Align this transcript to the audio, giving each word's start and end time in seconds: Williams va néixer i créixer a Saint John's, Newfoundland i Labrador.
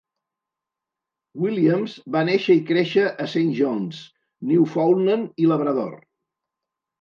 Williams 1.43 1.97
va 2.15 2.23
néixer 2.29 2.55
i 2.59 2.63
créixer 2.69 3.03
a 3.25 3.27
Saint 3.35 3.51
John's, 3.59 4.01
Newfoundland 4.53 5.45
i 5.45 5.53
Labrador. 5.53 5.95